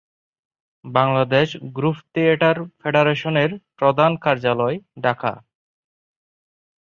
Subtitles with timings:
[0.85, 1.47] Bangladesh
[1.75, 5.31] group theatre ফেডারেশনের প্রধান কার্যালয় ঢাকা।